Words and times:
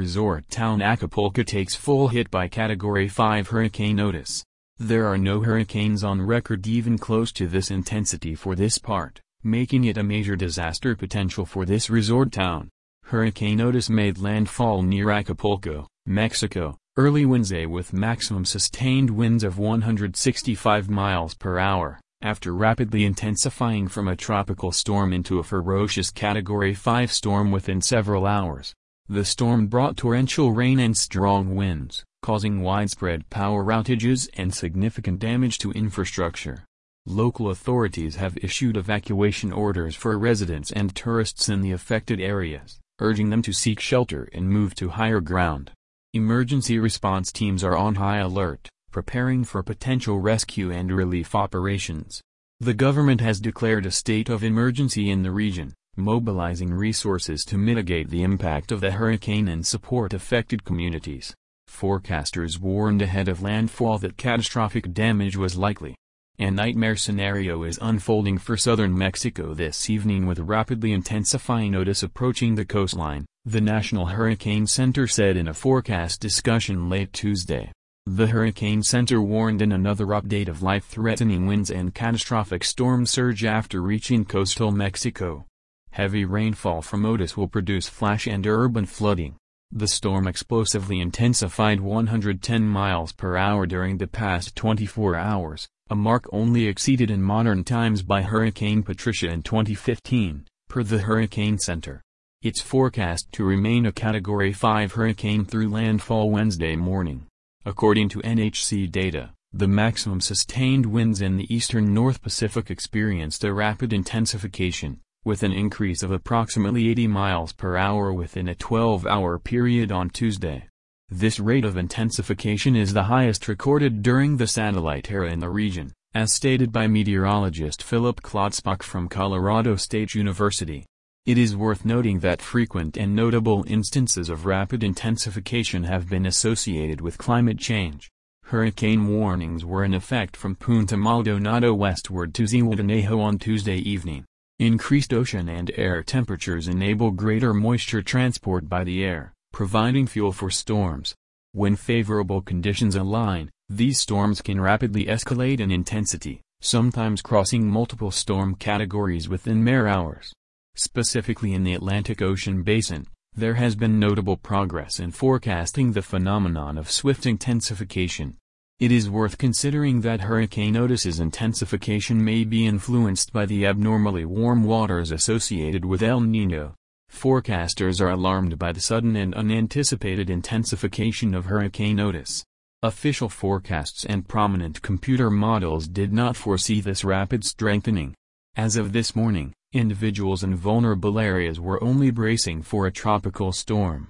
Resort 0.00 0.48
town 0.48 0.80
Acapulco 0.80 1.42
takes 1.42 1.74
full 1.74 2.08
hit 2.08 2.30
by 2.30 2.48
Category 2.48 3.06
5 3.06 3.48
hurricane 3.48 4.00
Otis. 4.00 4.42
There 4.78 5.06
are 5.06 5.18
no 5.18 5.42
hurricanes 5.42 6.02
on 6.02 6.22
record 6.22 6.66
even 6.66 6.96
close 6.96 7.30
to 7.32 7.46
this 7.46 7.70
intensity 7.70 8.34
for 8.34 8.56
this 8.56 8.78
part, 8.78 9.20
making 9.44 9.84
it 9.84 9.98
a 9.98 10.02
major 10.02 10.36
disaster 10.36 10.96
potential 10.96 11.44
for 11.44 11.66
this 11.66 11.90
resort 11.90 12.32
town. 12.32 12.70
Hurricane 13.04 13.60
Otis 13.60 13.90
made 13.90 14.16
landfall 14.16 14.80
near 14.80 15.10
Acapulco, 15.10 15.86
Mexico, 16.06 16.78
early 16.96 17.26
Wednesday 17.26 17.66
with 17.66 17.92
maximum 17.92 18.46
sustained 18.46 19.10
winds 19.10 19.44
of 19.44 19.58
165 19.58 20.88
miles 20.88 21.34
per 21.34 21.58
hour, 21.58 22.00
after 22.22 22.54
rapidly 22.54 23.04
intensifying 23.04 23.86
from 23.86 24.08
a 24.08 24.16
tropical 24.16 24.72
storm 24.72 25.12
into 25.12 25.40
a 25.40 25.44
ferocious 25.44 26.10
Category 26.10 26.72
5 26.72 27.12
storm 27.12 27.50
within 27.50 27.82
several 27.82 28.24
hours. 28.26 28.74
The 29.12 29.24
storm 29.24 29.66
brought 29.66 29.96
torrential 29.96 30.52
rain 30.52 30.78
and 30.78 30.96
strong 30.96 31.56
winds, 31.56 32.04
causing 32.22 32.60
widespread 32.60 33.28
power 33.28 33.64
outages 33.64 34.28
and 34.34 34.54
significant 34.54 35.18
damage 35.18 35.58
to 35.58 35.72
infrastructure. 35.72 36.64
Local 37.06 37.50
authorities 37.50 38.14
have 38.14 38.38
issued 38.40 38.76
evacuation 38.76 39.52
orders 39.52 39.96
for 39.96 40.16
residents 40.16 40.70
and 40.70 40.94
tourists 40.94 41.48
in 41.48 41.60
the 41.60 41.72
affected 41.72 42.20
areas, 42.20 42.78
urging 43.00 43.30
them 43.30 43.42
to 43.42 43.52
seek 43.52 43.80
shelter 43.80 44.28
and 44.32 44.48
move 44.48 44.76
to 44.76 44.90
higher 44.90 45.20
ground. 45.20 45.72
Emergency 46.14 46.78
response 46.78 47.32
teams 47.32 47.64
are 47.64 47.76
on 47.76 47.96
high 47.96 48.18
alert, 48.18 48.68
preparing 48.92 49.42
for 49.42 49.64
potential 49.64 50.20
rescue 50.20 50.70
and 50.70 50.92
relief 50.92 51.34
operations. 51.34 52.20
The 52.60 52.74
government 52.74 53.20
has 53.22 53.40
declared 53.40 53.86
a 53.86 53.90
state 53.90 54.28
of 54.28 54.44
emergency 54.44 55.10
in 55.10 55.24
the 55.24 55.32
region, 55.32 55.74
mobilizing 56.00 56.72
resources 56.72 57.44
to 57.44 57.58
mitigate 57.58 58.10
the 58.10 58.22
impact 58.22 58.72
of 58.72 58.80
the 58.80 58.90
hurricane 58.90 59.46
and 59.48 59.66
support 59.66 60.12
affected 60.12 60.64
communities. 60.64 61.34
Forecasters 61.68 62.58
warned 62.58 63.02
ahead 63.02 63.28
of 63.28 63.42
landfall 63.42 63.98
that 63.98 64.16
catastrophic 64.16 64.92
damage 64.92 65.36
was 65.36 65.56
likely. 65.56 65.94
A 66.38 66.50
nightmare 66.50 66.96
scenario 66.96 67.64
is 67.64 67.78
unfolding 67.82 68.38
for 68.38 68.56
southern 68.56 68.96
Mexico 68.96 69.52
this 69.52 69.90
evening 69.90 70.26
with 70.26 70.38
rapidly 70.38 70.92
intensifying 70.92 71.74
Otis 71.74 72.02
approaching 72.02 72.54
the 72.54 72.64
coastline, 72.64 73.26
the 73.44 73.60
National 73.60 74.06
Hurricane 74.06 74.66
Center 74.66 75.06
said 75.06 75.36
in 75.36 75.48
a 75.48 75.54
forecast 75.54 76.20
discussion 76.20 76.88
late 76.88 77.12
Tuesday. 77.12 77.70
The 78.06 78.28
Hurricane 78.28 78.82
Center 78.82 79.20
warned 79.20 79.60
in 79.60 79.72
another 79.72 80.06
update 80.06 80.48
of 80.48 80.62
life-threatening 80.62 81.46
winds 81.46 81.70
and 81.70 81.94
catastrophic 81.94 82.64
storm 82.64 83.04
surge 83.04 83.44
after 83.44 83.82
reaching 83.82 84.24
coastal 84.24 84.72
Mexico. 84.72 85.44
Heavy 85.92 86.24
rainfall 86.24 86.82
from 86.82 87.04
Otis 87.04 87.36
will 87.36 87.48
produce 87.48 87.88
flash 87.88 88.26
and 88.26 88.46
urban 88.46 88.86
flooding. 88.86 89.36
The 89.72 89.88
storm 89.88 90.28
explosively 90.28 91.00
intensified 91.00 91.80
110 91.80 92.62
miles 92.66 93.12
per 93.12 93.36
hour 93.36 93.66
during 93.66 93.98
the 93.98 94.06
past 94.06 94.54
24 94.54 95.16
hours, 95.16 95.68
a 95.88 95.96
mark 95.96 96.26
only 96.32 96.66
exceeded 96.66 97.10
in 97.10 97.22
modern 97.22 97.64
times 97.64 98.02
by 98.02 98.22
Hurricane 98.22 98.84
Patricia 98.84 99.28
in 99.28 99.42
2015, 99.42 100.46
per 100.68 100.84
the 100.84 100.98
Hurricane 100.98 101.58
Center. 101.58 102.02
It's 102.42 102.60
forecast 102.60 103.30
to 103.32 103.44
remain 103.44 103.84
a 103.84 103.92
Category 103.92 104.52
5 104.52 104.92
hurricane 104.92 105.44
through 105.44 105.68
landfall 105.70 106.30
Wednesday 106.30 106.76
morning. 106.76 107.26
According 107.66 108.08
to 108.10 108.20
NHC 108.20 108.90
data, 108.90 109.32
the 109.52 109.68
maximum 109.68 110.20
sustained 110.20 110.86
winds 110.86 111.20
in 111.20 111.36
the 111.36 111.52
eastern 111.52 111.92
North 111.92 112.22
Pacific 112.22 112.70
experienced 112.70 113.42
a 113.42 113.52
rapid 113.52 113.92
intensification, 113.92 115.00
with 115.24 115.42
an 115.42 115.52
increase 115.52 116.02
of 116.02 116.10
approximately 116.10 116.88
80 116.88 117.06
miles 117.08 117.52
per 117.52 117.76
hour 117.76 118.12
within 118.12 118.48
a 118.48 118.54
12-hour 118.54 119.38
period 119.38 119.92
on 119.92 120.08
Tuesday. 120.08 120.66
This 121.10 121.38
rate 121.38 121.64
of 121.64 121.76
intensification 121.76 122.74
is 122.74 122.94
the 122.94 123.02
highest 123.02 123.46
recorded 123.46 124.02
during 124.02 124.36
the 124.36 124.46
satellite 124.46 125.10
era 125.10 125.30
in 125.30 125.40
the 125.40 125.50
region, 125.50 125.92
as 126.14 126.32
stated 126.32 126.72
by 126.72 126.86
meteorologist 126.86 127.82
Philip 127.82 128.22
Klotzbach 128.22 128.82
from 128.82 129.08
Colorado 129.08 129.76
State 129.76 130.14
University. 130.14 130.86
It 131.26 131.36
is 131.36 131.54
worth 131.54 131.84
noting 131.84 132.20
that 132.20 132.40
frequent 132.40 132.96
and 132.96 133.14
notable 133.14 133.64
instances 133.68 134.30
of 134.30 134.46
rapid 134.46 134.82
intensification 134.82 135.84
have 135.84 136.08
been 136.08 136.24
associated 136.24 137.02
with 137.02 137.18
climate 137.18 137.58
change. 137.58 138.10
Hurricane 138.44 139.06
warnings 139.06 139.64
were 139.64 139.84
in 139.84 139.92
effect 139.92 140.34
from 140.36 140.56
Punta 140.56 140.96
Maldonado 140.96 141.74
westward 141.74 142.32
to 142.34 142.44
Zihuatanejo 142.44 143.20
on 143.20 143.38
Tuesday 143.38 143.76
evening. 143.76 144.24
Increased 144.60 145.14
ocean 145.14 145.48
and 145.48 145.70
air 145.76 146.02
temperatures 146.02 146.68
enable 146.68 147.12
greater 147.12 147.54
moisture 147.54 148.02
transport 148.02 148.68
by 148.68 148.84
the 148.84 149.02
air, 149.02 149.32
providing 149.54 150.06
fuel 150.06 150.32
for 150.32 150.50
storms. 150.50 151.14
When 151.52 151.76
favorable 151.76 152.42
conditions 152.42 152.94
align, 152.94 153.48
these 153.70 153.98
storms 153.98 154.42
can 154.42 154.60
rapidly 154.60 155.06
escalate 155.06 155.60
in 155.60 155.70
intensity, 155.70 156.42
sometimes 156.60 157.22
crossing 157.22 157.70
multiple 157.70 158.10
storm 158.10 158.54
categories 158.54 159.30
within 159.30 159.64
mere 159.64 159.86
hours. 159.86 160.30
Specifically 160.76 161.54
in 161.54 161.64
the 161.64 161.72
Atlantic 161.72 162.20
Ocean 162.20 162.62
basin, 162.62 163.06
there 163.34 163.54
has 163.54 163.74
been 163.74 163.98
notable 163.98 164.36
progress 164.36 165.00
in 165.00 165.10
forecasting 165.10 165.92
the 165.92 166.02
phenomenon 166.02 166.76
of 166.76 166.90
swift 166.90 167.24
intensification, 167.24 168.36
it 168.80 168.90
is 168.90 169.10
worth 169.10 169.36
considering 169.36 170.00
that 170.00 170.22
Hurricane 170.22 170.74
Otis's 170.74 171.20
intensification 171.20 172.24
may 172.24 172.44
be 172.44 172.66
influenced 172.66 173.30
by 173.30 173.44
the 173.44 173.66
abnormally 173.66 174.24
warm 174.24 174.64
waters 174.64 175.10
associated 175.10 175.84
with 175.84 176.02
El 176.02 176.22
Niño. 176.22 176.72
Forecasters 177.12 178.00
are 178.00 178.08
alarmed 178.08 178.58
by 178.58 178.72
the 178.72 178.80
sudden 178.80 179.16
and 179.16 179.34
unanticipated 179.34 180.30
intensification 180.30 181.34
of 181.34 181.44
Hurricane 181.44 182.00
Otis. 182.00 182.42
Official 182.82 183.28
forecasts 183.28 184.06
and 184.06 184.26
prominent 184.26 184.80
computer 184.80 185.28
models 185.28 185.86
did 185.86 186.10
not 186.10 186.34
foresee 186.34 186.80
this 186.80 187.04
rapid 187.04 187.44
strengthening. 187.44 188.14
As 188.56 188.76
of 188.76 188.94
this 188.94 189.14
morning, 189.14 189.52
individuals 189.74 190.42
in 190.42 190.54
vulnerable 190.56 191.18
areas 191.18 191.60
were 191.60 191.84
only 191.84 192.10
bracing 192.10 192.62
for 192.62 192.86
a 192.86 192.92
tropical 192.92 193.52
storm. 193.52 194.08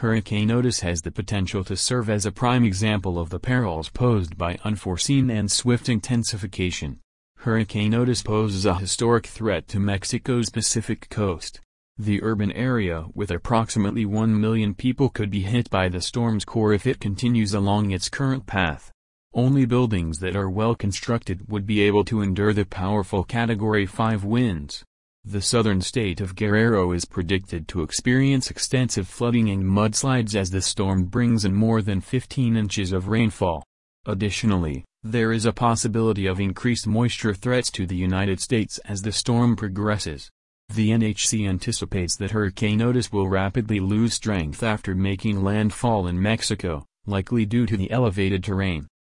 Hurricane 0.00 0.50
Otis 0.50 0.80
has 0.80 1.00
the 1.00 1.10
potential 1.10 1.64
to 1.64 1.74
serve 1.74 2.10
as 2.10 2.26
a 2.26 2.30
prime 2.30 2.64
example 2.64 3.18
of 3.18 3.30
the 3.30 3.40
perils 3.40 3.88
posed 3.88 4.36
by 4.36 4.58
unforeseen 4.62 5.30
and 5.30 5.50
swift 5.50 5.88
intensification. 5.88 7.00
Hurricane 7.38 7.94
Otis 7.94 8.22
poses 8.22 8.66
a 8.66 8.74
historic 8.74 9.24
threat 9.24 9.66
to 9.68 9.80
Mexico's 9.80 10.50
Pacific 10.50 11.08
coast. 11.08 11.62
The 11.96 12.22
urban 12.22 12.52
area 12.52 13.06
with 13.14 13.30
approximately 13.30 14.04
1 14.04 14.38
million 14.38 14.74
people 14.74 15.08
could 15.08 15.30
be 15.30 15.40
hit 15.40 15.70
by 15.70 15.88
the 15.88 16.02
storm's 16.02 16.44
core 16.44 16.74
if 16.74 16.86
it 16.86 17.00
continues 17.00 17.54
along 17.54 17.90
its 17.90 18.10
current 18.10 18.44
path. 18.44 18.92
Only 19.32 19.64
buildings 19.64 20.18
that 20.18 20.36
are 20.36 20.50
well 20.50 20.74
constructed 20.74 21.48
would 21.48 21.66
be 21.66 21.80
able 21.80 22.04
to 22.04 22.20
endure 22.20 22.52
the 22.52 22.66
powerful 22.66 23.24
Category 23.24 23.86
5 23.86 24.24
winds. 24.24 24.84
The 25.28 25.42
southern 25.42 25.80
state 25.80 26.20
of 26.20 26.36
Guerrero 26.36 26.92
is 26.92 27.04
predicted 27.04 27.66
to 27.68 27.82
experience 27.82 28.48
extensive 28.48 29.08
flooding 29.08 29.50
and 29.50 29.64
mudslides 29.64 30.36
as 30.36 30.52
the 30.52 30.62
storm 30.62 31.06
brings 31.06 31.44
in 31.44 31.52
more 31.52 31.82
than 31.82 32.00
15 32.00 32.56
inches 32.56 32.92
of 32.92 33.08
rainfall. 33.08 33.64
Additionally, 34.06 34.84
there 35.02 35.32
is 35.32 35.44
a 35.44 35.52
possibility 35.52 36.26
of 36.26 36.38
increased 36.38 36.86
moisture 36.86 37.34
threats 37.34 37.72
to 37.72 37.86
the 37.86 37.96
United 37.96 38.38
States 38.38 38.78
as 38.84 39.02
the 39.02 39.10
storm 39.10 39.56
progresses. 39.56 40.30
The 40.72 40.90
NHC 40.90 41.48
anticipates 41.48 42.14
that 42.18 42.30
Hurricane 42.30 42.80
Otis 42.80 43.10
will 43.10 43.26
rapidly 43.26 43.80
lose 43.80 44.14
strength 44.14 44.62
after 44.62 44.94
making 44.94 45.42
landfall 45.42 46.06
in 46.06 46.22
Mexico, 46.22 46.86
likely 47.04 47.44
due 47.44 47.66
to 47.66 47.76
the 47.76 47.90
elevated 47.90 48.44
terrain. 48.44 48.86